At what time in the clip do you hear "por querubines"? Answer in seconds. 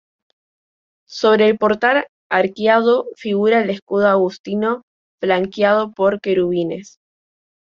5.91-6.97